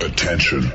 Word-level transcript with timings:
Attention. 0.00 0.72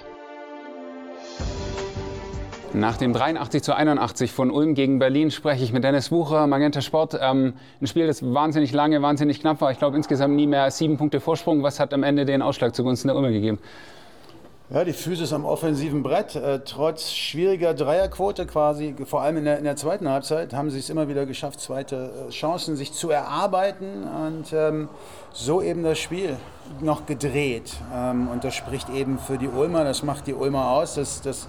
Nach 2.73 2.97
dem 2.97 3.13
83 3.13 3.63
zu 3.63 3.73
81 3.73 4.33
von 4.33 4.51
Ulm 4.51 4.75
gegen 4.75 4.99
Berlin 4.99 5.31
spreche 5.31 5.63
ich 5.63 5.71
mit 5.71 5.85
Dennis 5.85 6.11
Wucher, 6.11 6.47
Magenta 6.47 6.81
Sport. 6.81 7.17
Ähm, 7.21 7.53
ein 7.79 7.87
Spiel, 7.87 8.07
das 8.07 8.21
wahnsinnig 8.21 8.73
lange, 8.73 9.01
wahnsinnig 9.01 9.39
knapp 9.39 9.61
war. 9.61 9.71
Ich 9.71 9.77
glaube 9.77 9.95
insgesamt 9.95 10.35
nie 10.35 10.47
mehr 10.47 10.63
als 10.63 10.79
sieben 10.79 10.97
Punkte 10.97 11.21
Vorsprung. 11.21 11.63
Was 11.63 11.79
hat 11.79 11.93
am 11.93 12.03
Ende 12.03 12.25
den 12.25 12.41
Ausschlag 12.41 12.75
zugunsten 12.75 13.07
der 13.07 13.15
Ulmer 13.15 13.31
gegeben? 13.31 13.59
Ja, 14.71 14.83
die 14.83 14.93
Physis 14.93 15.31
am 15.31 15.45
offensiven 15.45 16.01
Brett. 16.01 16.35
Äh, 16.35 16.61
trotz 16.65 17.11
schwieriger 17.11 17.75
Dreierquote 17.75 18.47
quasi, 18.47 18.95
vor 19.05 19.21
allem 19.21 19.37
in 19.37 19.45
der, 19.45 19.59
in 19.59 19.63
der 19.63 19.75
zweiten 19.75 20.09
Halbzeit, 20.09 20.55
haben 20.55 20.71
sie 20.71 20.79
es 20.79 20.89
immer 20.89 21.07
wieder 21.07 21.27
geschafft, 21.27 21.59
zweite 21.59 22.09
äh, 22.27 22.31
Chancen 22.31 22.75
sich 22.75 22.91
zu 22.91 23.11
erarbeiten 23.11 24.05
und 24.05 24.53
ähm, 24.53 24.89
so 25.31 25.61
eben 25.61 25.83
das 25.83 25.99
Spiel 25.99 26.35
noch 26.81 27.05
gedreht. 27.05 27.75
Ähm, 27.93 28.27
und 28.27 28.43
das 28.43 28.55
spricht 28.55 28.89
eben 28.89 29.19
für 29.19 29.37
die 29.37 29.47
Ulmer, 29.47 29.83
das 29.83 30.01
macht 30.01 30.25
die 30.25 30.33
Ulmer 30.33 30.71
aus. 30.71 30.95
Das, 30.95 31.21
das 31.21 31.47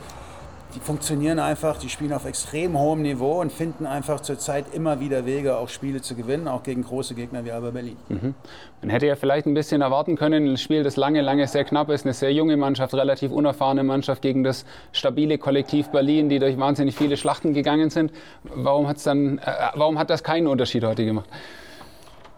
die 0.77 0.81
funktionieren 0.81 1.39
einfach, 1.39 1.79
die 1.79 1.89
spielen 1.89 2.13
auf 2.13 2.27
extrem 2.27 2.79
hohem 2.79 3.01
Niveau 3.01 3.41
und 3.41 3.51
finden 3.51 3.87
einfach 3.87 4.21
zurzeit 4.21 4.67
immer 4.75 5.01
wieder 5.01 5.25
Wege, 5.25 5.57
auch 5.57 5.71
Spiele 5.71 6.03
zu 6.03 6.15
gewinnen, 6.15 6.49
auch 6.49 6.63
gegen 6.63 6.85
große 6.85 7.15
Gegner 7.15 7.47
wie 7.47 7.51
Alba 7.51 7.71
Berlin. 7.71 7.97
Mhm. 8.11 8.35
Man 8.83 8.91
hätte 8.91 9.07
ja 9.07 9.17
vielleicht 9.17 9.47
ein 9.47 9.55
bisschen 9.55 9.81
erwarten 9.81 10.17
können, 10.17 10.53
ein 10.53 10.59
Spiel, 10.59 10.83
das 10.83 10.97
lange, 10.97 11.23
lange 11.23 11.47
sehr 11.47 11.65
knapp 11.65 11.89
ist, 11.89 12.05
eine 12.05 12.13
sehr 12.13 12.31
junge 12.31 12.59
Mannschaft, 12.59 12.93
relativ 12.93 13.33
unerfahrene 13.33 13.85
Mannschaft 13.85 14.21
gegen 14.21 14.45
das 14.45 14.67
stabile 14.93 15.39
Kollektiv 15.39 15.89
Berlin, 15.89 16.29
die 16.29 16.39
durch 16.39 16.59
wahnsinnig 16.59 16.95
viele 16.95 17.17
Schlachten 17.17 17.55
gegangen 17.55 17.89
sind. 17.89 18.13
Warum, 18.45 18.87
hat's 18.87 19.05
dann, 19.05 19.39
äh, 19.39 19.43
warum 19.77 19.99
hat 19.99 20.11
das 20.11 20.23
keinen 20.23 20.47
Unterschied 20.47 20.85
heute 20.85 21.07
gemacht? 21.07 21.29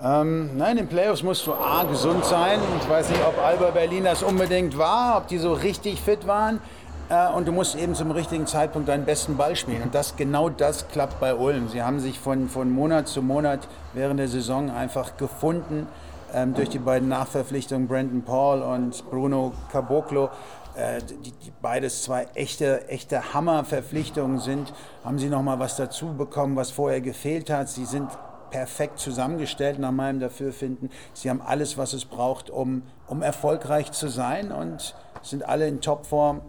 Ähm, 0.00 0.56
nein, 0.56 0.72
in 0.72 0.76
den 0.76 0.86
Playoffs 0.86 1.24
musst 1.24 1.44
du 1.48 1.52
A, 1.52 1.82
gesund 1.82 2.24
sein. 2.24 2.60
Ich 2.80 2.88
weiß 2.88 3.10
nicht, 3.10 3.20
ob 3.26 3.36
Alba 3.44 3.70
Berlin 3.72 4.04
das 4.04 4.22
unbedingt 4.22 4.78
war, 4.78 5.16
ob 5.16 5.26
die 5.26 5.38
so 5.38 5.52
richtig 5.52 6.00
fit 6.00 6.24
waren. 6.28 6.60
Äh, 7.08 7.28
und 7.32 7.48
du 7.48 7.52
musst 7.52 7.74
eben 7.74 7.94
zum 7.94 8.10
richtigen 8.10 8.46
Zeitpunkt 8.46 8.88
deinen 8.88 9.04
besten 9.04 9.36
Ball 9.36 9.56
spielen. 9.56 9.82
Und 9.82 9.94
das, 9.94 10.16
genau 10.16 10.48
das 10.48 10.88
klappt 10.88 11.20
bei 11.20 11.34
Ulm. 11.34 11.68
Sie 11.68 11.82
haben 11.82 12.00
sich 12.00 12.18
von, 12.18 12.48
von 12.48 12.70
Monat 12.70 13.08
zu 13.08 13.22
Monat 13.22 13.68
während 13.94 14.20
der 14.20 14.28
Saison 14.28 14.70
einfach 14.70 15.16
gefunden 15.16 15.86
ähm, 16.34 16.54
durch 16.54 16.68
die 16.68 16.78
beiden 16.78 17.08
Nachverpflichtungen 17.08 17.88
Brandon 17.88 18.22
Paul 18.22 18.62
und 18.62 19.08
Bruno 19.10 19.52
Caboclo. 19.72 20.30
Äh, 20.76 21.00
die, 21.02 21.32
die, 21.32 21.52
beides 21.62 22.02
zwei 22.02 22.24
echte, 22.34 22.88
echte 22.88 23.32
Hammerverpflichtungen 23.32 24.38
sind, 24.38 24.72
haben 25.04 25.18
sie 25.18 25.28
nochmal 25.28 25.58
was 25.58 25.76
dazu 25.76 26.14
bekommen, 26.14 26.56
was 26.56 26.70
vorher 26.70 27.00
gefehlt 27.00 27.48
hat. 27.48 27.68
Sie 27.68 27.86
sind 27.86 28.10
perfekt 28.50 28.98
zusammengestellt 28.98 29.78
nach 29.78 29.92
meinem 29.92 30.20
Dafürfinden. 30.20 30.90
Sie 31.12 31.28
haben 31.28 31.42
alles, 31.42 31.76
was 31.76 31.92
es 31.92 32.04
braucht, 32.04 32.50
um, 32.50 32.82
um 33.06 33.22
erfolgreich 33.22 33.92
zu 33.92 34.08
sein 34.08 34.52
und 34.52 34.94
sind 35.22 35.46
alle 35.46 35.68
in 35.68 35.80
Topform 35.80 36.42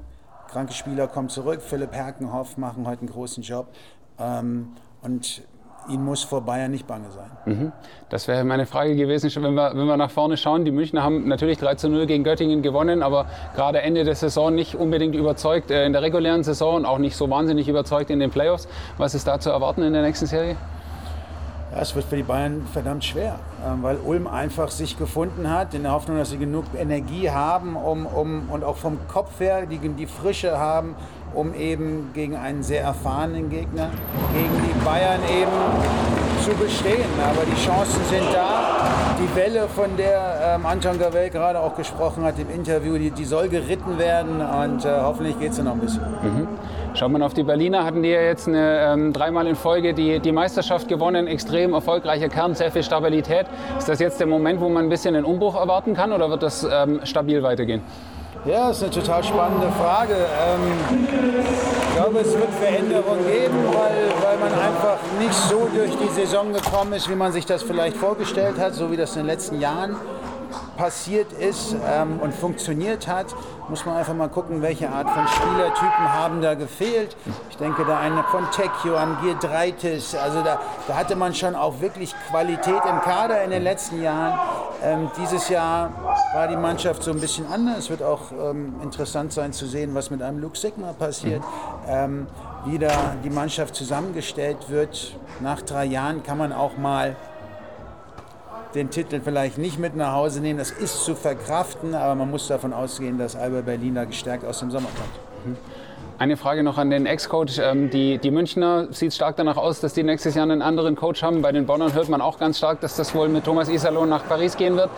kranke 0.49 0.73
Spieler 0.73 1.07
kommen 1.07 1.29
zurück. 1.29 1.61
Philipp 1.61 1.93
Herkenhoff 1.93 2.57
machen 2.57 2.87
heute 2.87 3.01
einen 3.01 3.09
großen 3.09 3.43
Job. 3.43 3.67
Ähm, 4.19 4.69
und 5.01 5.43
ihnen 5.87 6.03
muss 6.03 6.23
vor 6.23 6.41
Bayern 6.41 6.71
nicht 6.71 6.87
bange 6.87 7.09
sein. 7.11 7.31
Mhm. 7.45 7.71
Das 8.09 8.27
wäre 8.27 8.43
meine 8.43 8.65
Frage 8.65 8.95
gewesen, 8.95 9.31
wenn 9.41 9.53
wir, 9.53 9.71
wenn 9.73 9.85
wir 9.85 9.97
nach 9.97 10.11
vorne 10.11 10.37
schauen. 10.37 10.65
Die 10.65 10.71
Münchner 10.71 11.03
haben 11.03 11.27
natürlich 11.27 11.57
3 11.57 11.75
zu 11.75 11.89
0 11.89 12.05
gegen 12.05 12.23
Göttingen 12.23 12.61
gewonnen, 12.61 13.01
aber 13.01 13.27
gerade 13.55 13.81
Ende 13.81 14.03
der 14.03 14.15
Saison 14.15 14.53
nicht 14.53 14.75
unbedingt 14.75 15.15
überzeugt 15.15 15.71
äh, 15.71 15.85
in 15.85 15.93
der 15.93 16.01
regulären 16.01 16.43
Saison 16.43 16.75
und 16.75 16.85
auch 16.85 16.97
nicht 16.97 17.15
so 17.15 17.29
wahnsinnig 17.29 17.67
überzeugt 17.67 18.09
in 18.09 18.19
den 18.19 18.29
Playoffs. 18.29 18.67
Was 18.97 19.15
ist 19.15 19.27
da 19.27 19.39
zu 19.39 19.49
erwarten 19.49 19.83
in 19.83 19.93
der 19.93 20.01
nächsten 20.01 20.25
Serie? 20.25 20.55
Ja, 21.71 21.81
es 21.81 21.93
wird 21.95 22.05
für 22.05 22.15
die 22.15 22.23
Bayern 22.23 22.65
verdammt 22.73 23.05
schwer, 23.05 23.37
ähm, 23.63 23.83
weil 23.83 23.97
Ulm 23.97 24.25
einfach 24.25 24.71
sich 24.71 24.97
gefunden 24.97 25.49
hat, 25.51 25.75
in 25.75 25.83
der 25.83 25.91
Hoffnung, 25.91 26.17
dass 26.17 26.31
sie 26.31 26.39
genug 26.39 26.65
Energie 26.75 27.29
haben 27.29 27.75
um, 27.75 28.07
um, 28.07 28.49
und 28.49 28.63
auch 28.63 28.77
vom 28.77 28.97
Kopf 29.07 29.39
her 29.39 29.67
die, 29.67 29.77
die 29.77 30.07
Frische 30.07 30.57
haben, 30.57 30.95
um 31.35 31.53
eben 31.53 32.09
gegen 32.13 32.35
einen 32.35 32.63
sehr 32.63 32.81
erfahrenen 32.81 33.51
Gegner, 33.51 33.91
gegen 34.33 34.49
die 34.67 34.83
Bayern 34.83 35.21
eben 35.29 35.51
zu 36.43 36.51
bestehen. 36.55 37.05
Aber 37.23 37.45
die 37.45 37.63
Chancen 37.63 38.01
sind 38.09 38.33
da. 38.33 38.78
Die 39.21 39.35
Welle, 39.35 39.67
von 39.67 39.97
der 39.97 40.55
ähm, 40.55 40.65
Anton 40.65 40.97
Gavel 40.97 41.29
gerade 41.29 41.59
auch 41.59 41.75
gesprochen 41.75 42.23
hat 42.23 42.39
im 42.39 42.49
Interview, 42.49 42.97
die, 42.97 43.11
die 43.11 43.25
soll 43.25 43.49
geritten 43.49 43.99
werden 43.99 44.39
und 44.39 44.85
äh, 44.85 44.89
hoffentlich 45.01 45.37
geht 45.37 45.51
es 45.51 45.61
noch 45.61 45.73
ein 45.73 45.79
bisschen. 45.79 46.03
Mhm. 46.03 46.47
Schaut 46.93 47.11
man 47.11 47.21
auf 47.21 47.33
die 47.33 47.43
Berliner, 47.43 47.83
hatten 47.83 48.01
die 48.01 48.09
ja 48.09 48.21
jetzt 48.21 48.47
eine, 48.47 48.79
ähm, 48.79 49.11
dreimal 49.11 49.45
in 49.47 49.57
Folge 49.57 49.93
die, 49.93 50.21
die 50.21 50.31
Meisterschaft 50.31 50.87
gewonnen, 50.87 51.27
extrem 51.27 51.73
erfolgreicher 51.73 52.29
Kern, 52.29 52.55
sehr 52.55 52.71
viel 52.71 52.81
Stabilität. 52.81 53.45
Ist 53.77 53.89
das 53.89 53.99
jetzt 53.99 54.21
der 54.21 54.27
Moment, 54.27 54.61
wo 54.61 54.69
man 54.69 54.85
ein 54.85 54.89
bisschen 54.89 55.13
einen 55.15 55.25
Umbruch 55.25 55.55
erwarten 55.59 55.95
kann 55.95 56.13
oder 56.13 56.29
wird 56.29 56.41
das 56.41 56.65
ähm, 56.71 57.01
stabil 57.03 57.43
weitergehen? 57.43 57.81
Ja, 58.45 58.69
das 58.69 58.77
ist 58.77 58.83
eine 58.83 58.91
total 58.91 59.23
spannende 59.23 59.69
Frage. 59.73 60.15
Ähm, 60.15 60.71
ich 61.89 61.95
glaube, 61.95 62.19
es 62.19 62.33
wird 62.33 62.49
Veränderungen 62.53 63.25
geben, 63.27 63.65
weil, 63.65 64.13
weil 64.23 64.37
man 64.37 64.53
einfach 64.53 64.97
nicht 65.19 65.33
so 65.33 65.67
durch 65.75 65.91
die 65.97 66.07
Saison 66.13 66.53
gekommen 66.53 66.93
ist, 66.93 67.09
wie 67.09 67.15
man 67.15 67.33
sich 67.33 67.45
das 67.45 67.63
vielleicht 67.63 67.97
vorgestellt 67.97 68.57
hat, 68.57 68.75
so 68.75 68.91
wie 68.91 68.97
das 68.97 69.11
in 69.11 69.23
den 69.23 69.27
letzten 69.27 69.59
Jahren 69.59 69.97
passiert 70.77 71.33
ist 71.33 71.75
ähm, 71.85 72.19
und 72.21 72.33
funktioniert 72.33 73.09
hat, 73.09 73.27
muss 73.67 73.85
man 73.85 73.97
einfach 73.97 74.13
mal 74.13 74.29
gucken, 74.29 74.61
welche 74.61 74.89
Art 74.89 75.09
von 75.09 75.27
Spielertypen 75.27 76.13
haben 76.13 76.41
da 76.41 76.53
gefehlt. 76.53 77.17
Ich 77.49 77.57
denke 77.57 77.83
da 77.85 77.99
einen 77.99 78.23
von 78.31 78.49
Tecchio 78.51 78.95
an 78.95 79.17
Giedreitis, 79.21 80.15
also 80.15 80.41
da, 80.41 80.59
da 80.87 80.95
hatte 80.95 81.17
man 81.17 81.35
schon 81.35 81.55
auch 81.55 81.81
wirklich 81.81 82.15
Qualität 82.29 82.81
im 82.89 83.01
Kader 83.01 83.43
in 83.43 83.51
den 83.51 83.63
letzten 83.63 84.01
Jahren. 84.01 84.39
Ähm, 84.81 85.11
dieses 85.21 85.49
Jahr 85.49 85.91
war 86.33 86.47
die 86.47 86.55
Mannschaft 86.55 87.03
so 87.03 87.11
ein 87.11 87.19
bisschen 87.19 87.45
anders. 87.51 87.79
Es 87.79 87.89
wird 87.89 88.01
auch 88.01 88.31
ähm, 88.31 88.75
interessant 88.81 89.33
sein 89.33 89.51
zu 89.51 89.65
sehen, 89.65 89.93
was 89.93 90.09
mit 90.09 90.21
einem 90.21 90.39
Luke 90.39 90.57
Sigma 90.57 90.93
passiert. 90.93 91.43
Ähm, 91.87 92.27
wie 92.65 92.77
da 92.77 93.15
die 93.23 93.29
Mannschaft 93.29 93.75
zusammengestellt 93.75 94.69
wird. 94.69 95.15
Nach 95.39 95.61
drei 95.61 95.85
Jahren 95.85 96.23
kann 96.23 96.37
man 96.37 96.53
auch 96.53 96.77
mal 96.77 97.15
den 98.75 98.89
Titel 98.89 99.19
vielleicht 99.23 99.57
nicht 99.57 99.79
mit 99.79 99.95
nach 99.95 100.13
Hause 100.13 100.41
nehmen. 100.41 100.59
Das 100.59 100.71
ist 100.71 101.03
zu 101.03 101.15
verkraften, 101.15 101.95
aber 101.95 102.15
man 102.15 102.29
muss 102.29 102.47
davon 102.47 102.73
ausgehen, 102.73 103.17
dass 103.17 103.35
Alba 103.35 103.61
Berlin 103.61 103.95
da 103.95 104.05
gestärkt 104.05 104.45
aus 104.45 104.59
dem 104.59 104.71
Sommer 104.71 104.89
kommt. 104.89 105.28
Mhm. 105.45 105.57
Eine 106.19 106.35
Frage 106.35 106.63
noch 106.63 106.77
an 106.77 106.89
den 106.89 107.05
Ex-Coach. 107.05 107.59
Ähm, 107.59 107.89
die, 107.89 108.17
die 108.17 108.29
Münchner 108.29 108.87
sieht 108.91 109.13
stark 109.13 109.37
danach 109.37 109.55
aus, 109.55 109.79
dass 109.79 109.93
die 109.93 110.03
nächstes 110.03 110.35
Jahr 110.35 110.43
einen 110.43 110.61
anderen 110.61 110.97
Coach 110.97 111.23
haben. 111.23 111.41
Bei 111.41 111.53
den 111.53 111.65
Bonnern 111.65 111.93
hört 111.93 112.09
man 112.09 112.19
auch 112.19 112.37
ganz 112.37 112.57
stark, 112.57 112.81
dass 112.81 112.97
das 112.97 113.15
wohl 113.15 113.29
mit 113.29 113.45
Thomas 113.45 113.69
Iserlohn 113.69 114.09
nach 114.09 114.27
Paris 114.27 114.57
gehen 114.57 114.75
wird. 114.75 114.89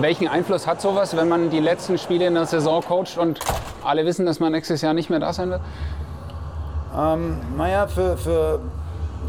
Welchen 0.00 0.26
Einfluss 0.26 0.66
hat 0.66 0.80
sowas, 0.80 1.16
wenn 1.16 1.28
man 1.28 1.48
die 1.50 1.60
letzten 1.60 1.96
Spiele 1.96 2.26
in 2.26 2.34
der 2.34 2.46
Saison 2.46 2.82
coacht 2.82 3.18
und 3.18 3.38
alle 3.84 4.04
wissen, 4.04 4.26
dass 4.26 4.40
man 4.40 4.50
nächstes 4.50 4.82
Jahr 4.82 4.94
nicht 4.94 5.10
mehr 5.10 5.20
da 5.20 5.32
sein 5.32 5.50
wird? 5.50 5.60
Ähm, 6.98 7.38
naja, 7.56 7.86
für, 7.86 8.16
für 8.16 8.60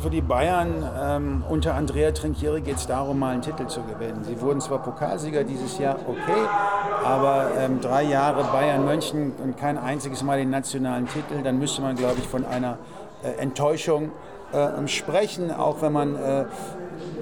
für 0.01 0.09
die 0.09 0.21
Bayern 0.21 0.87
ähm, 0.99 1.43
unter 1.49 1.75
Andrea 1.75 2.11
Trinchieri 2.11 2.61
geht 2.61 2.77
es 2.77 2.87
darum, 2.87 3.19
mal 3.19 3.33
einen 3.33 3.41
Titel 3.41 3.67
zu 3.67 3.81
gewinnen. 3.83 4.23
Sie 4.23 4.39
wurden 4.41 4.61
zwar 4.61 4.81
Pokalsieger 4.81 5.43
dieses 5.43 5.77
Jahr, 5.77 5.97
okay, 6.07 6.47
aber 7.03 7.51
ähm, 7.57 7.81
drei 7.81 8.03
Jahre 8.03 8.43
Bayern 8.51 8.85
München 8.85 9.33
und 9.43 9.57
kein 9.57 9.77
einziges 9.77 10.23
Mal 10.23 10.37
den 10.37 10.49
nationalen 10.49 11.07
Titel, 11.07 11.43
dann 11.43 11.59
müsste 11.59 11.81
man, 11.81 11.95
glaube 11.95 12.15
ich, 12.19 12.27
von 12.27 12.45
einer 12.45 12.77
äh, 13.23 13.41
Enttäuschung 13.41 14.11
äh, 14.51 14.87
sprechen, 14.87 15.51
auch 15.51 15.81
wenn 15.81 15.93
man 15.93 16.15
äh, 16.15 16.45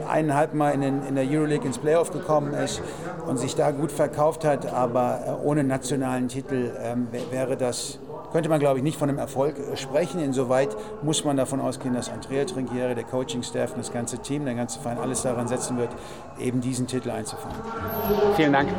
eineinhalb 0.09 0.53
Mal 0.53 0.71
in, 0.71 0.81
den, 0.81 1.05
in, 1.07 1.15
der 1.15 1.25
Euroleague 1.25 1.65
ins 1.65 1.77
Playoff 1.77 2.11
gekommen 2.11 2.53
ist 2.53 2.81
und 3.25 3.37
sich 3.37 3.55
da 3.55 3.71
gut 3.71 3.91
verkauft 3.91 4.45
hat, 4.45 4.71
aber 4.71 5.19
äh, 5.25 5.45
ohne 5.45 5.63
nationalen 5.63 6.27
Titel 6.27 6.71
ähm, 6.81 7.07
wäre 7.31 7.57
das 7.57 7.99
könnte 8.33 8.49
man, 8.49 8.59
glaube 8.59 8.79
ich, 8.79 8.83
nicht 8.83 8.97
von 8.97 9.09
einem 9.09 9.19
Erfolg 9.19 9.57
äh, 9.59 9.77
sprechen. 9.77 10.19
Insoweit 10.19 10.75
muss 11.03 11.23
man 11.23 11.37
davon 11.37 11.61
ausgehen, 11.61 11.93
dass 11.93 12.09
Andrea 12.09 12.43
Trinchieri, 12.43 12.95
der 12.95 13.03
Coaching-Staff 13.03 13.73
und 13.73 13.77
das 13.77 13.93
ganze 13.93 14.17
Team, 14.17 14.43
der 14.43 14.55
ganze 14.55 14.79
Verein 14.79 14.97
alles 14.97 15.21
daran 15.21 15.47
setzen 15.47 15.77
wird, 15.77 15.91
eben 16.39 16.59
diesen 16.59 16.87
Titel 16.87 17.11
einzufahren. 17.11 17.55
Vielen 18.35 18.51
Dank. 18.51 18.69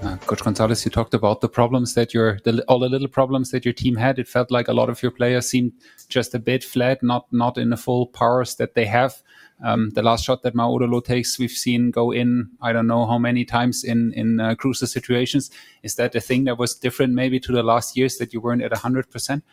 Uh, 0.00 0.16
Coach 0.26 0.42
Gonzalez, 0.42 0.84
you 0.84 0.90
talked 0.90 1.12
about 1.12 1.40
the 1.42 1.48
problems 1.48 1.92
that 1.92 2.14
your 2.14 2.38
the, 2.44 2.62
all 2.68 2.78
the 2.78 2.88
little 2.88 3.08
problems 3.08 3.50
that 3.50 3.66
your 3.66 3.74
team 3.74 3.96
had. 3.96 4.18
It 4.18 4.28
felt 4.28 4.50
like 4.50 4.68
a 4.68 4.72
lot 4.72 4.88
of 4.88 5.02
your 5.02 5.10
players 5.10 5.48
seemed 5.48 5.72
just 6.08 6.34
a 6.34 6.38
bit 6.38 6.64
flat, 6.64 7.02
not 7.02 7.26
not 7.30 7.58
in 7.58 7.68
the 7.70 7.76
full 7.76 8.06
powers 8.06 8.54
that 8.56 8.74
they 8.74 8.86
have. 8.86 9.22
Um, 9.62 9.90
the 9.90 10.02
last 10.02 10.24
shot 10.24 10.42
that 10.42 10.54
Maudolo 10.54 11.04
takes, 11.04 11.38
we've 11.38 11.50
seen 11.50 11.90
go 11.90 12.12
in. 12.12 12.50
I 12.60 12.72
don't 12.72 12.86
know 12.86 13.06
how 13.06 13.18
many 13.18 13.44
times 13.44 13.84
in 13.84 14.12
in 14.12 14.40
uh, 14.40 14.54
crucial 14.54 14.86
situations. 14.86 15.50
Is 15.82 15.96
that 15.96 16.12
the 16.12 16.20
thing 16.20 16.44
that 16.44 16.58
was 16.58 16.74
different, 16.74 17.14
maybe 17.14 17.40
to 17.40 17.52
the 17.52 17.62
last 17.62 17.96
years 17.96 18.18
that 18.18 18.32
you 18.32 18.40
weren't 18.40 18.62
at 18.62 18.72
hundred 18.72 19.10
percent? 19.10 19.44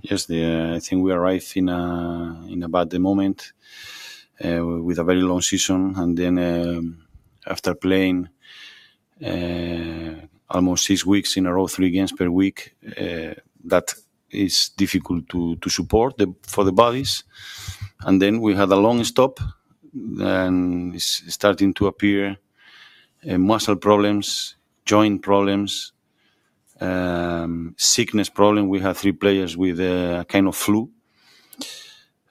Yes, 0.00 0.26
the, 0.26 0.72
I 0.76 0.80
think 0.80 1.02
we 1.02 1.12
arrived 1.12 1.56
in 1.56 1.68
a 1.68 2.46
in 2.48 2.62
a 2.62 2.68
bad 2.68 2.92
moment 2.98 3.52
uh, 4.44 4.64
with 4.64 4.98
a 4.98 5.04
very 5.04 5.22
long 5.22 5.42
season, 5.42 5.94
and 5.96 6.16
then 6.16 6.38
um, 6.38 7.06
after 7.46 7.74
playing 7.74 8.28
uh, 9.24 10.14
almost 10.48 10.86
six 10.86 11.04
weeks 11.04 11.36
in 11.36 11.46
a 11.46 11.52
row, 11.52 11.66
three 11.66 11.90
games 11.90 12.12
per 12.12 12.28
week. 12.30 12.74
Uh, 12.84 13.34
that 13.64 13.94
is 14.36 14.70
difficult 14.76 15.28
to, 15.30 15.56
to 15.56 15.70
support 15.70 16.18
the, 16.18 16.34
for 16.42 16.64
the 16.64 16.72
bodies. 16.72 17.24
And 18.00 18.20
then 18.20 18.40
we 18.40 18.54
had 18.54 18.70
a 18.70 18.76
long 18.76 19.04
stop, 19.04 19.40
and 19.92 20.94
it's 20.94 21.22
starting 21.32 21.74
to 21.74 21.86
appear 21.86 22.36
uh, 23.28 23.38
muscle 23.38 23.76
problems, 23.76 24.56
joint 24.84 25.22
problems, 25.22 25.92
um, 26.80 27.74
sickness 27.78 28.28
problem. 28.28 28.68
We 28.68 28.80
had 28.80 28.96
three 28.96 29.12
players 29.12 29.56
with 29.56 29.80
a 29.80 30.26
kind 30.28 30.46
of 30.46 30.56
flu, 30.56 30.90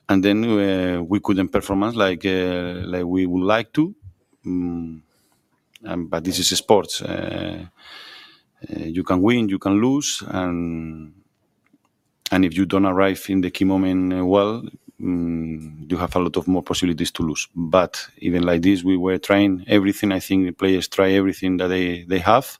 and 0.07 0.24
then 0.24 0.44
uh, 0.46 1.02
we 1.02 1.19
couldn't 1.19 1.50
perform 1.50 1.81
like 1.94 2.25
uh, 2.25 2.81
like 2.86 3.06
we 3.06 3.25
would 3.25 3.44
like 3.44 3.74
to. 3.74 3.96
Um, 4.46 6.07
but 6.07 6.24
this 6.24 6.40
is 6.40 6.50
sports. 6.57 7.02
Uh, 7.02 7.66
uh, 8.69 8.80
you 8.80 9.04
can 9.04 9.22
win, 9.22 9.50
you 9.50 9.60
can 9.60 9.81
lose, 9.81 10.24
and 10.28 11.13
and 12.31 12.45
if 12.45 12.56
you 12.57 12.66
don't 12.66 12.86
arrive 12.86 13.25
in 13.30 13.42
the 13.42 13.51
key 13.51 13.66
moment 13.66 14.13
uh, 14.13 14.25
well, 14.25 14.63
um, 15.01 15.86
you 15.89 15.98
have 15.98 16.16
a 16.16 16.19
lot 16.19 16.38
of 16.38 16.48
more 16.48 16.63
possibilities 16.63 17.12
to 17.12 17.24
lose. 17.24 17.48
But 17.56 18.07
even 18.18 18.44
like 18.44 18.62
this, 18.62 18.83
we 18.83 18.98
were 18.98 19.18
trying 19.18 19.63
everything. 19.68 20.12
I 20.12 20.19
think 20.19 20.45
the 20.45 20.51
players 20.51 20.88
try 20.88 21.12
everything 21.12 21.57
that 21.57 21.68
they, 21.68 22.04
they 22.04 22.19
have. 22.19 22.57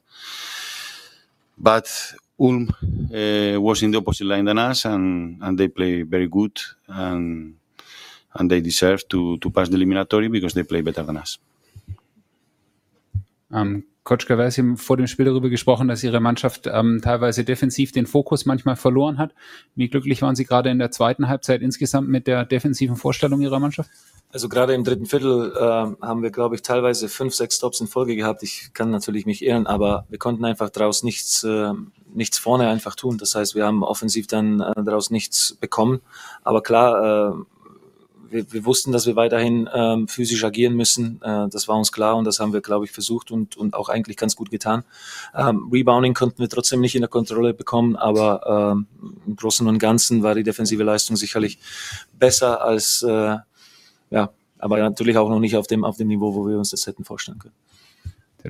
But 1.58 1.90
Ulm 2.38 2.68
uh, 3.14 3.60
was 3.60 3.82
in 3.82 3.90
the 3.90 3.98
opposite 3.98 4.26
line 4.26 4.44
than 4.44 4.58
us, 4.58 4.84
and, 4.84 5.42
and 5.42 5.58
they 5.58 5.68
play 5.68 6.02
very 6.02 6.28
good, 6.28 6.60
and 6.88 7.56
and 8.38 8.50
they 8.50 8.60
deserve 8.60 9.08
to, 9.08 9.38
to 9.38 9.50
pass 9.50 9.68
the 9.68 9.76
eliminatory 9.76 10.28
because 10.28 10.54
they 10.54 10.62
play 10.62 10.82
better 10.82 11.02
than 11.02 11.16
us. 11.16 11.38
Um, 13.50 13.84
Coach 14.06 14.26
Gavers, 14.26 14.54
Sie 14.54 14.62
haben 14.62 14.76
vor 14.76 14.96
dem 14.96 15.08
Spiel 15.08 15.24
darüber 15.24 15.50
gesprochen, 15.50 15.88
dass 15.88 16.04
Ihre 16.04 16.20
Mannschaft 16.20 16.68
ähm, 16.72 17.00
teilweise 17.02 17.42
defensiv 17.42 17.90
den 17.90 18.06
Fokus 18.06 18.46
manchmal 18.46 18.76
verloren 18.76 19.18
hat. 19.18 19.34
Wie 19.74 19.88
glücklich 19.88 20.22
waren 20.22 20.36
Sie 20.36 20.44
gerade 20.44 20.70
in 20.70 20.78
der 20.78 20.92
zweiten 20.92 21.28
Halbzeit 21.28 21.60
insgesamt 21.60 22.08
mit 22.08 22.28
der 22.28 22.44
defensiven 22.44 22.94
Vorstellung 22.94 23.40
Ihrer 23.40 23.58
Mannschaft? 23.58 23.90
Also 24.30 24.48
gerade 24.48 24.74
im 24.74 24.84
dritten 24.84 25.06
Viertel 25.06 25.52
äh, 25.56 26.06
haben 26.06 26.22
wir, 26.22 26.30
glaube 26.30 26.54
ich, 26.54 26.62
teilweise 26.62 27.08
fünf, 27.08 27.34
sechs 27.34 27.56
Stops 27.56 27.80
in 27.80 27.88
Folge 27.88 28.14
gehabt. 28.14 28.44
Ich 28.44 28.70
kann 28.74 28.90
natürlich 28.90 29.26
mich 29.26 29.44
irren, 29.44 29.66
aber 29.66 30.06
wir 30.08 30.18
konnten 30.18 30.44
einfach 30.44 30.70
daraus 30.70 31.02
nichts, 31.02 31.42
äh, 31.42 31.72
nichts 32.14 32.38
vorne 32.38 32.68
einfach 32.68 32.94
tun. 32.94 33.18
Das 33.18 33.34
heißt, 33.34 33.56
wir 33.56 33.66
haben 33.66 33.82
offensiv 33.82 34.28
dann 34.28 34.60
äh, 34.60 34.84
daraus 34.84 35.10
nichts 35.10 35.56
bekommen. 35.60 36.00
Aber 36.44 36.62
klar, 36.62 37.32
äh, 37.32 37.55
wir, 38.30 38.52
wir 38.52 38.64
wussten, 38.64 38.92
dass 38.92 39.06
wir 39.06 39.16
weiterhin 39.16 39.68
ähm, 39.72 40.08
physisch 40.08 40.44
agieren 40.44 40.74
müssen. 40.74 41.20
Äh, 41.22 41.48
das 41.48 41.68
war 41.68 41.76
uns 41.76 41.92
klar 41.92 42.16
und 42.16 42.24
das 42.24 42.40
haben 42.40 42.52
wir, 42.52 42.60
glaube 42.60 42.84
ich, 42.84 42.92
versucht 42.92 43.30
und, 43.30 43.56
und 43.56 43.74
auch 43.74 43.88
eigentlich 43.88 44.16
ganz 44.16 44.36
gut 44.36 44.50
getan. 44.50 44.84
Ähm, 45.34 45.68
Rebounding 45.72 46.14
konnten 46.14 46.38
wir 46.38 46.48
trotzdem 46.48 46.80
nicht 46.80 46.94
in 46.94 47.02
der 47.02 47.08
Kontrolle 47.08 47.54
bekommen, 47.54 47.96
aber 47.96 48.76
ähm, 48.76 48.86
im 49.26 49.36
Großen 49.36 49.66
und 49.66 49.78
Ganzen 49.78 50.22
war 50.22 50.34
die 50.34 50.42
defensive 50.42 50.82
Leistung 50.82 51.16
sicherlich 51.16 51.58
besser 52.18 52.62
als, 52.62 53.02
äh, 53.02 53.36
ja, 54.10 54.30
aber 54.58 54.78
natürlich 54.78 55.16
auch 55.16 55.28
noch 55.28 55.40
nicht 55.40 55.56
auf 55.56 55.66
dem, 55.66 55.84
auf 55.84 55.96
dem 55.96 56.08
Niveau, 56.08 56.34
wo 56.34 56.48
wir 56.48 56.58
uns 56.58 56.70
das 56.70 56.86
hätten 56.86 57.04
vorstellen 57.04 57.38
können 57.38 57.54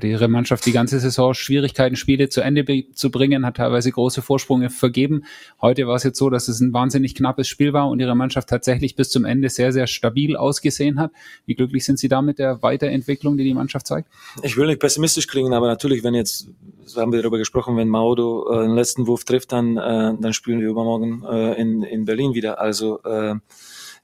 ihre 0.04 0.28
Mannschaft 0.28 0.66
die 0.66 0.72
ganze 0.72 1.00
Saison 1.00 1.34
Schwierigkeiten, 1.34 1.96
Spiele 1.96 2.28
zu 2.28 2.40
Ende 2.40 2.64
zu 2.92 3.10
bringen, 3.10 3.46
hat 3.46 3.56
teilweise 3.56 3.90
große 3.90 4.22
Vorsprünge 4.22 4.70
vergeben. 4.70 5.24
Heute 5.60 5.86
war 5.86 5.96
es 5.96 6.02
jetzt 6.02 6.18
so, 6.18 6.30
dass 6.30 6.48
es 6.48 6.60
ein 6.60 6.72
wahnsinnig 6.72 7.14
knappes 7.14 7.48
Spiel 7.48 7.72
war 7.72 7.88
und 7.88 8.00
ihre 8.00 8.14
Mannschaft 8.14 8.48
tatsächlich 8.48 8.96
bis 8.96 9.10
zum 9.10 9.24
Ende 9.24 9.48
sehr, 9.48 9.72
sehr 9.72 9.86
stabil 9.86 10.36
ausgesehen 10.36 10.98
hat. 10.98 11.12
Wie 11.46 11.54
glücklich 11.54 11.84
sind 11.84 11.98
Sie 11.98 12.08
da 12.08 12.22
mit 12.22 12.38
der 12.38 12.62
Weiterentwicklung, 12.62 13.36
die 13.36 13.44
die 13.44 13.54
Mannschaft 13.54 13.86
zeigt? 13.86 14.08
Ich 14.42 14.56
will 14.56 14.66
nicht 14.66 14.80
pessimistisch 14.80 15.26
klingen, 15.26 15.52
aber 15.52 15.66
natürlich, 15.66 16.04
wenn 16.04 16.14
jetzt, 16.14 16.48
so 16.84 17.00
haben 17.00 17.12
wir 17.12 17.20
darüber 17.20 17.38
gesprochen, 17.38 17.76
wenn 17.76 17.88
Maudo 17.88 18.50
äh, 18.50 18.62
den 18.62 18.74
letzten 18.74 19.06
Wurf 19.06 19.24
trifft, 19.24 19.52
dann, 19.52 19.76
äh, 19.76 20.14
dann 20.20 20.32
spielen 20.32 20.60
wir 20.60 20.68
übermorgen 20.68 21.24
äh, 21.24 21.60
in, 21.60 21.82
in 21.82 22.04
Berlin 22.04 22.34
wieder. 22.34 22.60
Also 22.60 23.02
äh, 23.02 23.34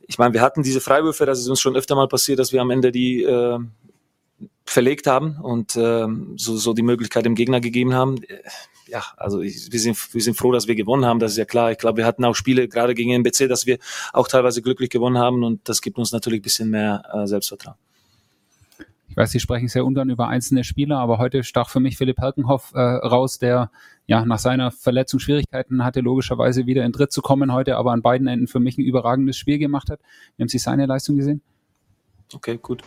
ich 0.06 0.18
meine, 0.18 0.34
wir 0.34 0.40
hatten 0.40 0.62
diese 0.62 0.80
Freiwürfe, 0.80 1.26
das 1.26 1.40
ist 1.40 1.48
uns 1.48 1.60
schon 1.60 1.76
öfter 1.76 1.94
mal 1.94 2.08
passiert, 2.08 2.38
dass 2.38 2.52
wir 2.52 2.60
am 2.60 2.70
Ende 2.70 2.92
die 2.92 3.22
äh, 3.22 3.58
verlegt 4.64 5.06
haben 5.06 5.36
und 5.40 5.76
äh, 5.76 6.06
so, 6.36 6.56
so 6.56 6.72
die 6.72 6.82
Möglichkeit 6.82 7.24
dem 7.24 7.34
Gegner 7.34 7.60
gegeben 7.60 7.94
haben. 7.94 8.20
Ja, 8.86 9.04
also 9.16 9.40
ich, 9.40 9.72
wir, 9.72 9.80
sind, 9.80 9.96
wir 10.14 10.20
sind 10.20 10.36
froh, 10.36 10.52
dass 10.52 10.66
wir 10.66 10.74
gewonnen 10.74 11.04
haben, 11.04 11.18
das 11.18 11.32
ist 11.32 11.38
ja 11.38 11.44
klar. 11.44 11.72
Ich 11.72 11.78
glaube, 11.78 11.98
wir 11.98 12.06
hatten 12.06 12.24
auch 12.24 12.34
Spiele, 12.34 12.68
gerade 12.68 12.94
gegen 12.94 13.12
NBC, 13.12 13.48
dass 13.48 13.66
wir 13.66 13.78
auch 14.12 14.28
teilweise 14.28 14.62
glücklich 14.62 14.90
gewonnen 14.90 15.18
haben 15.18 15.44
und 15.44 15.68
das 15.68 15.80
gibt 15.82 15.98
uns 15.98 16.12
natürlich 16.12 16.40
ein 16.40 16.42
bisschen 16.42 16.70
mehr 16.70 17.02
äh, 17.12 17.26
Selbstvertrauen. 17.26 17.76
Ich 19.12 19.16
weiß, 19.18 19.30
Sie 19.30 19.40
sprechen 19.40 19.68
sehr 19.68 19.84
ungern 19.84 20.08
über 20.08 20.28
einzelne 20.28 20.64
Spieler, 20.64 20.98
aber 20.98 21.18
heute 21.18 21.44
stach 21.44 21.68
für 21.68 21.80
mich 21.80 21.98
Philipp 21.98 22.18
Herkenhoff 22.18 22.72
äh, 22.74 22.80
raus, 22.80 23.38
der 23.38 23.70
ja 24.06 24.24
nach 24.24 24.38
seiner 24.38 24.70
Verletzung 24.70 25.20
Schwierigkeiten 25.20 25.84
hatte, 25.84 26.00
logischerweise 26.00 26.64
wieder 26.64 26.82
in 26.82 26.92
Dritt 26.92 27.12
zu 27.12 27.20
kommen 27.20 27.52
heute, 27.52 27.76
aber 27.76 27.92
an 27.92 28.00
beiden 28.00 28.26
Enden 28.26 28.46
für 28.46 28.58
mich 28.58 28.78
ein 28.78 28.84
überragendes 28.84 29.36
Spiel 29.36 29.58
gemacht 29.58 29.90
hat. 29.90 30.00
Wie 30.36 30.42
haben 30.42 30.48
Sie 30.48 30.56
seine 30.56 30.86
Leistung 30.86 31.16
gesehen? 31.16 31.42
Okay, 32.32 32.58
gut. 32.62 32.82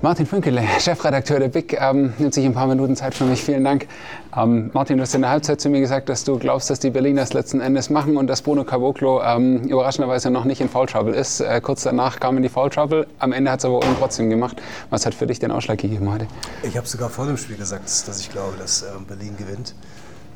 Martin 0.00 0.26
Fünkele, 0.26 0.62
Chefredakteur 0.78 1.40
der 1.40 1.48
BIC, 1.48 1.76
ähm, 1.80 2.12
nimmt 2.18 2.32
sich 2.32 2.44
ein 2.44 2.54
paar 2.54 2.68
Minuten 2.68 2.94
Zeit 2.94 3.14
für 3.14 3.24
mich. 3.24 3.42
Vielen 3.42 3.64
Dank. 3.64 3.88
Ähm, 4.36 4.70
Martin, 4.72 4.96
du 4.96 5.02
hast 5.02 5.12
in 5.16 5.22
der 5.22 5.30
Halbzeit 5.30 5.60
zu 5.60 5.68
mir 5.70 5.80
gesagt, 5.80 6.08
dass 6.08 6.22
du 6.22 6.38
glaubst, 6.38 6.70
dass 6.70 6.78
die 6.78 6.90
Berliner 6.90 7.22
es 7.22 7.32
letzten 7.32 7.60
Endes 7.60 7.90
machen 7.90 8.16
und 8.16 8.28
dass 8.28 8.42
Bruno 8.42 8.62
Caboclo 8.62 9.20
ähm, 9.24 9.64
überraschenderweise 9.64 10.30
noch 10.30 10.44
nicht 10.44 10.60
in 10.60 10.68
Foul 10.68 10.86
Trouble 10.86 11.14
ist. 11.14 11.40
Äh, 11.40 11.60
kurz 11.60 11.82
danach 11.82 12.20
kam 12.20 12.36
in 12.36 12.44
die 12.44 12.48
Foul 12.48 12.70
Trouble. 12.70 13.08
Am 13.18 13.32
Ende 13.32 13.50
hat 13.50 13.58
es 13.58 13.64
aber 13.64 13.78
Ulm 13.78 13.96
trotzdem 13.98 14.30
gemacht. 14.30 14.62
Was 14.90 15.04
hat 15.04 15.14
für 15.14 15.26
dich 15.26 15.40
den 15.40 15.50
Ausschlag 15.50 15.78
gegeben 15.78 16.12
heute? 16.12 16.28
Ich 16.62 16.76
habe 16.76 16.86
sogar 16.86 17.10
vor 17.10 17.26
dem 17.26 17.36
Spiel 17.36 17.56
gesagt, 17.56 17.86
dass 17.86 18.20
ich 18.20 18.30
glaube, 18.30 18.56
dass 18.56 18.82
ähm, 18.82 19.04
Berlin 19.04 19.36
gewinnt. 19.36 19.74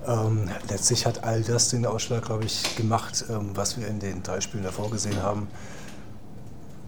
Ähm, 0.08 0.50
letztlich 0.69 1.06
hat 1.06 1.23
all 1.23 1.43
das 1.43 1.69
den 1.69 1.87
Ausschlag, 1.87 2.25
glaube 2.25 2.44
ich, 2.44 2.75
gemacht, 2.75 3.25
ähm, 3.31 3.50
was 3.55 3.79
wir 3.79 3.87
in 3.87 4.00
den 4.00 4.25
drei 4.25 4.41
Spielen 4.41 4.65
davor 4.65 4.91
gesehen 4.91 5.23
haben. 5.23 5.47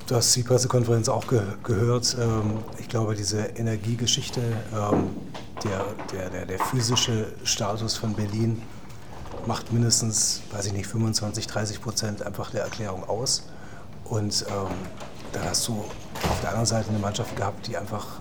Du 0.06 0.16
hast 0.16 0.36
die 0.36 0.42
Pressekonferenz 0.42 1.08
auch 1.08 1.26
ge 1.26 1.40
gehört. 1.62 2.14
Ähm, 2.20 2.58
ich 2.78 2.90
glaube, 2.90 3.14
diese 3.14 3.40
Energiegeschichte, 3.40 4.42
ähm, 4.74 5.16
der, 5.64 5.82
der, 6.12 6.28
der, 6.28 6.44
der, 6.44 6.58
physische 6.58 7.32
Status 7.42 7.96
von 7.96 8.12
Berlin 8.12 8.60
macht 9.46 9.72
mindestens, 9.72 10.42
weiß 10.52 10.66
ich 10.66 10.74
nicht, 10.74 10.86
25, 10.88 11.46
30 11.46 11.80
Prozent 11.80 12.22
einfach 12.22 12.50
der 12.50 12.64
Erklärung 12.64 13.08
aus. 13.08 13.44
Und 14.04 14.44
ähm, 14.50 14.74
dann 15.32 15.44
hast 15.44 15.66
du 15.68 15.72
auf 15.72 16.40
der 16.42 16.50
anderen 16.50 16.66
Seite 16.66 16.90
eine 16.90 16.98
Mannschaft 16.98 17.34
gehabt, 17.34 17.66
die 17.66 17.78
einfach, 17.78 18.20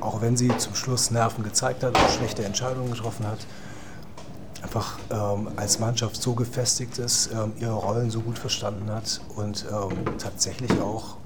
auch 0.00 0.20
wenn 0.20 0.36
sie 0.36 0.54
zum 0.58 0.74
Schluss 0.74 1.10
Nerven 1.10 1.42
gezeigt 1.42 1.82
hat 1.82 1.98
und 1.98 2.10
schlechte 2.10 2.44
Entscheidungen 2.44 2.90
getroffen 2.90 3.26
hat, 3.26 3.38
einfach 4.62 4.98
ähm, 5.10 5.48
als 5.56 5.78
Mannschaft 5.78 6.20
so 6.20 6.34
gefestigt 6.34 6.98
ist, 6.98 7.30
ähm, 7.32 7.52
ihre 7.58 7.74
Rollen 7.74 8.10
so 8.10 8.20
gut 8.20 8.38
verstanden 8.38 8.90
hat 8.90 9.20
und 9.36 9.64
ähm, 9.70 10.18
tatsächlich 10.18 10.70
auch 10.80 11.16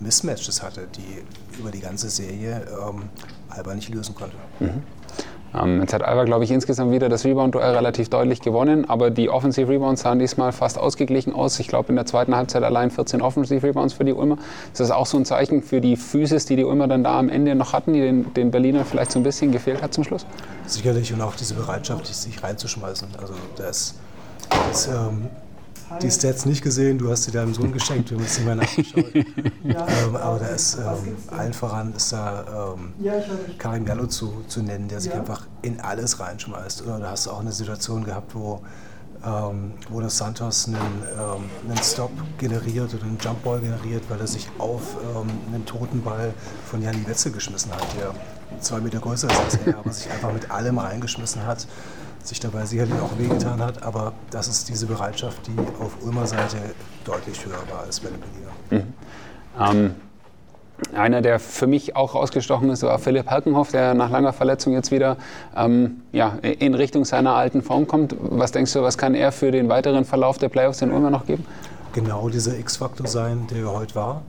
Mismatches 0.00 0.62
hatte, 0.62 0.86
die 0.96 1.22
über 1.58 1.70
die 1.70 1.80
ganze 1.80 2.10
Serie 2.10 2.66
ähm, 2.70 3.04
Alba 3.48 3.74
nicht 3.74 3.88
lösen 3.88 4.14
konnte. 4.14 4.36
Mhm. 4.60 4.82
Ähm, 5.54 5.80
jetzt 5.80 5.92
hat 5.92 6.02
Alba, 6.02 6.24
glaube 6.24 6.44
ich, 6.44 6.50
insgesamt 6.50 6.90
wieder 6.90 7.08
das 7.08 7.24
Rebound-Duell 7.24 7.74
relativ 7.74 8.08
deutlich 8.08 8.40
gewonnen, 8.40 8.88
aber 8.88 9.10
die 9.10 9.30
Offensive-Rebounds 9.30 10.02
sahen 10.02 10.18
diesmal 10.18 10.52
fast 10.52 10.78
ausgeglichen 10.78 11.32
aus. 11.32 11.58
Ich 11.60 11.68
glaube, 11.68 11.90
in 11.90 11.96
der 11.96 12.06
zweiten 12.06 12.34
Halbzeit 12.34 12.62
allein 12.62 12.90
14 12.90 13.22
Offensive-Rebounds 13.22 13.94
für 13.94 14.04
die 14.04 14.12
Ulmer. 14.12 14.38
Ist 14.72 14.80
das 14.80 14.90
auch 14.90 15.06
so 15.06 15.16
ein 15.16 15.24
Zeichen 15.24 15.62
für 15.62 15.80
die 15.80 15.96
Physis, 15.96 16.46
die 16.46 16.56
die 16.56 16.64
Ulmer 16.64 16.88
dann 16.88 17.04
da 17.04 17.18
am 17.18 17.28
Ende 17.28 17.54
noch 17.54 17.72
hatten, 17.72 17.92
die 17.92 18.00
den, 18.00 18.34
den 18.34 18.50
Berlinern 18.50 18.84
vielleicht 18.84 19.12
so 19.12 19.20
ein 19.20 19.22
bisschen 19.22 19.52
gefehlt 19.52 19.82
hat 19.82 19.94
zum 19.94 20.04
Schluss? 20.04 20.26
Sicherlich 20.66 21.12
und 21.12 21.20
auch 21.20 21.36
diese 21.36 21.54
Bereitschaft, 21.54 22.06
sich 22.06 22.42
reinzuschmeißen. 22.42 23.08
Also 23.20 23.34
das, 23.56 23.94
das 24.50 24.88
ähm, 24.88 25.28
die 26.02 26.10
Stats 26.10 26.46
nicht 26.46 26.62
gesehen, 26.62 26.98
du 26.98 27.10
hast 27.10 27.24
sie 27.24 27.30
deinem 27.30 27.54
Sohn 27.54 27.72
geschenkt, 27.72 28.10
wir 28.10 28.16
haben 28.16 28.24
uns 28.24 28.36
nicht 28.36 28.46
mehr 28.46 28.54
nachgeschaut. 28.56 29.14
ähm, 29.14 30.16
aber 30.16 30.38
da 30.38 30.46
ist 30.46 30.76
ähm, 30.76 31.16
allen 31.30 31.52
voran 31.52 31.92
ist 31.94 32.12
da 32.12 32.74
ähm, 32.76 32.92
Karim 33.58 33.84
Gallo 33.84 34.06
zu, 34.06 34.44
zu 34.48 34.62
nennen, 34.62 34.88
der 34.88 35.00
sich 35.00 35.12
einfach 35.12 35.46
in 35.62 35.80
alles 35.80 36.20
reinschmeißt. 36.20 36.82
Oder 36.82 36.98
da 36.98 37.10
hast 37.10 37.26
du 37.26 37.30
auch 37.30 37.40
eine 37.40 37.52
Situation 37.52 38.04
gehabt, 38.04 38.34
wo, 38.34 38.62
ähm, 39.26 39.72
wo 39.90 40.00
das 40.00 40.18
Santos 40.18 40.68
einen, 40.68 40.76
ähm, 40.76 41.50
einen 41.68 41.82
Stop 41.82 42.10
generiert 42.38 42.94
oder 42.94 43.04
einen 43.04 43.18
Jumpball 43.18 43.60
generiert, 43.60 44.04
weil 44.08 44.20
er 44.20 44.26
sich 44.26 44.48
auf 44.58 44.96
ähm, 45.02 45.30
einen 45.52 45.64
toten 45.66 46.02
Ball 46.02 46.34
von 46.66 46.82
Janni 46.82 47.06
Wetzel 47.06 47.32
geschmissen 47.32 47.72
hat, 47.72 47.86
der 47.98 48.14
zwei 48.60 48.80
Meter 48.80 48.98
größer 48.98 49.28
ist 49.30 49.40
als 49.40 49.58
er, 49.66 49.78
aber 49.78 49.92
sich 49.92 50.10
einfach 50.10 50.32
mit 50.32 50.50
allem 50.50 50.78
reingeschmissen 50.78 51.44
hat 51.46 51.66
sich 52.26 52.40
dabei 52.40 52.64
sicherlich 52.64 52.98
auch 53.00 53.18
wehgetan 53.18 53.60
hat, 53.60 53.82
aber 53.82 54.12
das 54.30 54.48
ist 54.48 54.68
diese 54.68 54.86
Bereitschaft, 54.86 55.46
die 55.46 55.58
auf 55.78 56.02
Ulmer 56.02 56.26
Seite 56.26 56.56
deutlich 57.04 57.44
höher 57.44 57.62
war 57.70 57.80
als 57.80 58.00
bei 58.00 58.08
den 58.08 58.20
Berliner. 58.20 58.86
Mhm. 59.90 59.94
Einer, 60.92 61.22
der 61.22 61.38
für 61.38 61.66
mich 61.66 61.96
auch 61.96 62.14
rausgestochen 62.14 62.70
ist, 62.70 62.82
war 62.82 62.98
Philipp 62.98 63.30
Halkenhoff, 63.30 63.70
der 63.70 63.94
nach 63.94 64.10
langer 64.10 64.32
Verletzung 64.32 64.72
jetzt 64.72 64.90
wieder 64.90 65.16
ähm, 65.56 66.02
ja, 66.12 66.38
in 66.42 66.74
Richtung 66.74 67.04
seiner 67.04 67.34
alten 67.34 67.62
Form 67.62 67.86
kommt. 67.86 68.14
Was 68.18 68.52
denkst 68.52 68.72
du, 68.72 68.82
was 68.82 68.98
kann 68.98 69.14
er 69.14 69.32
für 69.32 69.50
den 69.50 69.68
weiteren 69.68 70.04
Verlauf 70.04 70.38
der 70.38 70.48
Playoffs 70.48 70.82
in 70.82 70.92
Ulmer 70.92 71.10
noch 71.10 71.26
geben? 71.26 71.44
Genau 71.92 72.28
dieser 72.28 72.58
X-Faktor 72.58 73.06
sein, 73.06 73.46
der 73.50 73.62
er 73.62 73.72
heute 73.72 73.94
war. 73.94 74.22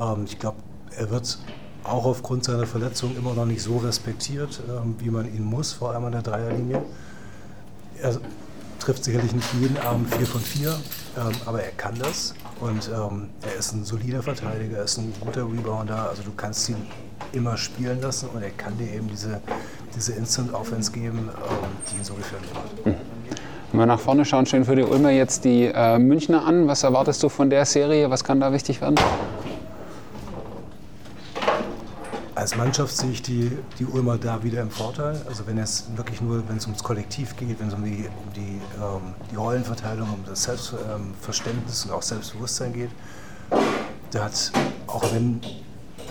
Ähm, 0.00 0.24
ich 0.24 0.38
glaube, 0.38 0.58
er 0.96 1.10
wird 1.10 1.38
auch 1.84 2.04
aufgrund 2.04 2.44
seiner 2.44 2.66
Verletzung 2.66 3.16
immer 3.16 3.34
noch 3.34 3.46
nicht 3.46 3.62
so 3.62 3.78
respektiert, 3.78 4.60
ähm, 4.68 4.96
wie 4.98 5.10
man 5.10 5.26
ihn 5.26 5.44
muss, 5.44 5.72
vor 5.72 5.90
allem 5.92 6.04
an 6.04 6.12
der 6.12 6.22
Dreierlinie. 6.22 6.82
Er 8.00 8.18
trifft 8.80 9.04
sicherlich 9.04 9.32
nicht 9.32 9.46
jeden 9.60 9.76
Abend 9.78 10.12
4 10.14 10.26
von 10.26 10.40
4, 10.40 10.68
ähm, 10.70 11.32
aber 11.46 11.62
er 11.62 11.70
kann 11.72 11.94
das 11.98 12.34
und 12.60 12.90
ähm, 12.92 13.28
er 13.42 13.58
ist 13.58 13.72
ein 13.72 13.84
solider 13.84 14.22
Verteidiger, 14.22 14.78
er 14.78 14.84
ist 14.84 14.98
ein 14.98 15.12
guter 15.20 15.42
Rebounder, 15.42 16.08
also 16.08 16.22
du 16.22 16.32
kannst 16.36 16.68
ihn 16.68 16.86
immer 17.32 17.56
spielen 17.56 18.00
lassen 18.00 18.30
und 18.30 18.42
er 18.42 18.50
kann 18.50 18.76
dir 18.78 18.92
eben 18.92 19.08
diese, 19.08 19.40
diese 19.94 20.12
Instant 20.12 20.52
Offense 20.54 20.90
geben, 20.90 21.28
ähm, 21.28 21.68
die 21.90 21.98
ihn 21.98 22.04
so 22.04 22.14
gefährlich 22.14 22.50
macht. 22.54 22.96
Wenn 23.72 23.78
wir 23.78 23.86
nach 23.86 24.00
vorne 24.00 24.24
schauen, 24.24 24.46
stehen 24.46 24.64
für 24.64 24.74
die 24.74 24.82
Ulmer 24.82 25.10
jetzt 25.10 25.44
die 25.44 25.66
äh, 25.66 25.96
Münchner 25.96 26.44
an. 26.44 26.66
Was 26.66 26.82
erwartest 26.82 27.22
du 27.22 27.28
von 27.28 27.50
der 27.50 27.64
Serie? 27.64 28.10
Was 28.10 28.24
kann 28.24 28.40
da 28.40 28.52
wichtig 28.52 28.80
werden? 28.80 28.96
Als 32.40 32.56
Mannschaft 32.56 32.96
sehe 32.96 33.10
ich 33.10 33.20
die, 33.20 33.50
die 33.78 33.84
Ulmer 33.84 34.16
da 34.16 34.42
wieder 34.42 34.62
im 34.62 34.70
Vorteil. 34.70 35.20
Also 35.28 35.46
wenn 35.46 35.58
es 35.58 35.84
wirklich 35.94 36.22
nur, 36.22 36.42
wenn 36.48 36.56
es 36.56 36.64
ums 36.64 36.82
Kollektiv 36.82 37.36
geht, 37.36 37.60
wenn 37.60 37.68
es 37.68 37.74
um 37.74 37.84
die, 37.84 38.08
um 38.08 38.32
die, 38.34 38.62
ähm, 38.80 39.14
die 39.30 39.36
Rollenverteilung, 39.36 40.08
um 40.08 40.24
das 40.24 40.44
Selbstverständnis 40.44 41.84
und 41.84 41.90
auch 41.90 42.00
Selbstbewusstsein 42.00 42.72
geht, 42.72 42.88
da 44.12 44.24
hat, 44.24 44.52
auch 44.86 45.12
wenn 45.12 45.42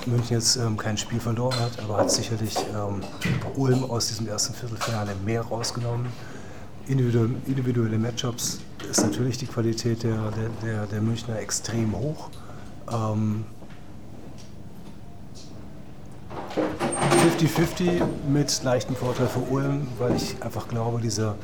München 0.06 0.36
jetzt 0.36 0.58
ähm, 0.58 0.78
kein 0.78 1.00
Spiel 1.00 1.20
verloren 1.20 1.60
hat, 1.60 1.84
aber 1.84 1.98
hat 1.98 2.12
sicherlich 2.12 2.56
ähm, 2.76 3.02
Ulm 3.56 3.90
aus 3.90 4.10
diesem 4.10 4.28
ersten 4.28 4.54
Viertelfinale 4.54 5.16
mehr 5.26 5.42
rausgenommen. 5.42 6.10
Individuelle, 6.86 7.34
individuelle 7.48 7.98
Matchups 7.98 8.60
ist 8.88 9.02
natürlich 9.02 9.40
die 9.40 9.48
Qualität 9.48 10.04
der, 10.04 10.30
der, 10.30 10.50
der, 10.64 10.86
der 10.86 11.02
Münchner 11.02 11.40
extrem 11.40 11.98
hoch. 11.98 12.30
Ähm, 12.92 13.46
50-50 17.20 18.02
mit 18.30 18.64
leichtem 18.64 18.96
Vorteil 18.96 19.28
für 19.28 19.40
Ulm, 19.40 19.88
weil 19.98 20.16
ich 20.16 20.42
einfach 20.42 20.70
glaube, 20.70 21.02
dieser, 21.02 21.36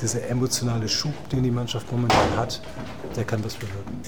dieser 0.00 0.28
emotionale 0.28 0.88
Schub, 0.88 1.14
den 1.30 1.42
die 1.42 1.50
Mannschaft 1.50 1.90
momentan 1.90 2.36
hat, 2.36 2.60
der 3.16 3.24
kann 3.24 3.44
was 3.44 3.54
bewirken. 3.54 4.00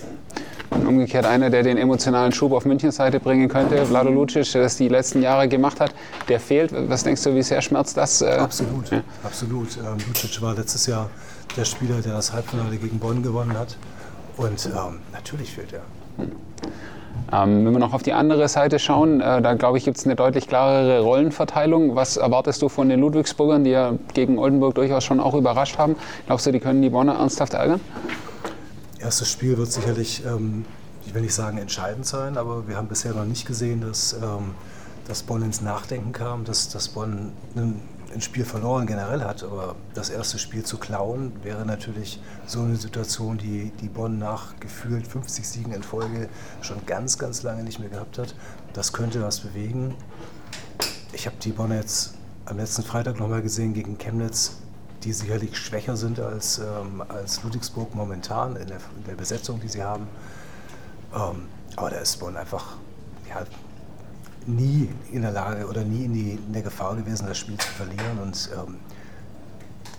Und 0.71 0.87
umgekehrt 0.87 1.27
einer, 1.27 1.51
der 1.51 1.65
den 1.65 1.77
emotionalen 1.77 2.31
Schub 2.31 2.53
auf 2.53 2.65
Münchens 2.67 2.97
Seite 2.97 3.19
bringen 3.19 3.49
könnte, 3.49 3.85
Vlado 3.85 4.11
Lucic, 4.11 4.53
der 4.53 4.63
das 4.63 4.77
die 4.77 4.87
letzten 4.87 5.21
Jahre 5.21 5.49
gemacht 5.49 5.81
hat, 5.81 5.93
der 6.29 6.39
fehlt. 6.39 6.73
Was 6.89 7.03
denkst 7.03 7.25
du, 7.25 7.35
wie 7.35 7.43
sehr 7.43 7.63
schmerzt 7.63 7.97
das? 7.97 8.23
Äh? 8.23 8.27
Absolut, 8.27 8.91
ja. 8.91 9.03
absolut. 9.25 9.77
Ähm, 9.77 9.97
Lucic 10.07 10.41
war 10.41 10.55
letztes 10.55 10.87
Jahr 10.87 11.11
der 11.57 11.65
Spieler, 11.65 12.01
der 12.01 12.13
das 12.13 12.33
Halbfinale 12.33 12.77
gegen 12.77 13.01
Bonn 13.01 13.25
gewonnen 13.25 13.59
hat. 13.59 13.77
Und 14.37 14.67
ähm, 14.67 15.01
natürlich 15.13 15.51
fehlt 15.51 15.73
er. 15.73 15.83
Hm. 16.17 16.31
Ähm, 17.31 17.67
wenn 17.67 17.73
wir 17.73 17.79
noch 17.79 17.93
auf 17.93 18.03
die 18.03 18.15
andere 18.15 18.49
Seite 18.49 18.79
schauen, 18.79 19.21
äh, 19.21 19.43
da 19.43 19.55
glaube 19.55 19.77
ich, 19.77 19.85
gibt 19.85 19.99
es 19.99 20.07
eine 20.07 20.17
deutlich 20.17 20.49
klarere 20.49 21.01
Rollenverteilung. 21.01 21.95
Was 21.95 22.17
erwartest 22.17 22.63
du 22.63 22.69
von 22.69 22.89
den 22.89 23.01
Ludwigsburgern, 23.01 23.65
die 23.65 23.71
ja 23.71 23.95
gegen 24.15 24.39
Oldenburg 24.39 24.75
durchaus 24.77 25.05
schon 25.05 25.21
auch 25.21 25.35
überrascht 25.35 25.79
haben? 25.79 25.97
Glaubst 26.27 26.47
du, 26.47 26.53
die 26.53 26.61
können 26.61 26.81
die 26.81 26.91
Bonner 26.91 27.17
ernsthaft 27.17 27.55
ärgern? 27.55 27.81
Erstes 28.99 29.31
Spiel 29.31 29.59
wird 29.59 29.71
sicherlich, 29.71 30.25
ähm, 30.25 30.65
ich 31.07 31.15
will 31.15 31.23
nicht 31.23 31.35
sagen 31.35 31.59
entscheidend 31.59 32.07
sein, 32.07 32.39
aber 32.39 32.67
wir 32.67 32.77
haben 32.77 32.89
bisher 32.89 33.13
noch 33.13 33.25
nicht 33.25 33.47
gesehen, 33.47 33.83
dass, 33.83 34.15
ähm, 34.15 34.55
dass 35.07 35.23
Bonn 35.23 35.43
ins 35.43 35.61
Nachdenken 35.61 36.13
kam, 36.13 36.45
dass, 36.45 36.71
dass 36.71 36.89
Bonn 36.89 37.33
einen 37.55 37.83
ein 38.13 38.21
Spiel 38.21 38.45
verloren 38.45 38.87
generell 38.87 39.23
hat, 39.23 39.43
aber 39.43 39.77
das 39.95 40.11
erste 40.11 40.39
Spiel 40.39 40.65
zu 40.65 40.79
klauen, 40.79 41.33
wäre 41.43 41.67
natürlich 41.67 42.21
so 42.47 42.61
eine 42.61 42.77
Situation, 42.77 43.39
die, 43.39 43.71
die 43.81 43.89
Bonn 43.89 44.19
nach 44.19 44.59
gefühlt 44.61 45.07
50 45.07 45.47
Siegen 45.47 45.73
in 45.73 45.83
Folge 45.83 46.29
schon 46.63 46.85
ganz, 46.87 47.19
ganz 47.19 47.43
lange 47.43 47.63
nicht 47.63 47.79
mehr 47.79 47.91
gehabt 47.91 48.19
hat. 48.19 48.35
Das 48.73 48.93
könnte 48.93 49.23
was 49.23 49.41
bewegen. 49.41 49.95
Ich 51.13 51.27
habe 51.27 51.37
die 51.43 51.53
Bonn 51.53 51.73
jetzt 51.73 52.15
am 52.47 52.57
letzten 52.57 52.83
Freitag 52.83 53.19
nochmal 53.19 53.43
gesehen 53.43 53.75
gegen 53.75 53.99
Chemnitz, 53.99 54.57
die 55.05 55.13
sicherlich 55.13 55.57
schwächer 55.57 55.97
sind 55.97 56.19
als, 56.19 56.59
ähm, 56.59 57.03
als 57.09 57.43
Ludwigsburg 57.43 57.95
momentan 57.95 58.57
in 58.57 58.67
der, 58.67 58.79
in 58.97 59.05
der, 59.07 59.15
Besetzung, 59.15 59.61
die 59.61 59.69
sie 59.69 59.83
haben. 59.83 60.09
Ähm, 61.15 61.47
aber 61.77 61.91
da 61.91 61.97
ist 61.99 62.17
Bonn 62.19 62.37
einfach 62.37 62.77
ja, 63.29 63.45
nie 64.49 64.89
in 65.13 65.23
der 65.23 65.33
Lage 65.33 65.67
oder 65.67 65.83
nie 65.83 66.05
in, 66.05 66.13
die, 66.15 66.31
in 66.33 66.53
der 66.53 66.63
Gefahr 66.63 66.97
gewesen, 66.97 67.27
das 67.29 67.39
Spiel 67.39 67.59
zu 67.59 67.69
verlieren. 67.69 68.19
Und 68.23 68.51
ähm, 68.55 68.77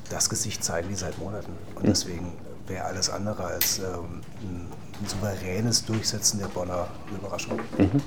das 0.10 0.30
Gesicht 0.30 0.64
zeigen 0.64 0.90
die 0.90 0.96
seit 0.96 1.18
Monaten. 1.20 1.52
Und 1.76 1.88
deswegen 1.88 2.34
wäre 2.68 2.86
alles 2.86 3.10
andere 3.10 3.46
als 3.46 3.80
ähm, 3.80 4.22
ein, 4.42 4.68
souveränes 5.08 5.86
Durchsetzen 5.86 6.40
der 6.40 6.48
Bonner 6.48 6.88
eine 7.08 7.20
Überraschung. 7.20 7.58
Mhm. 7.78 8.02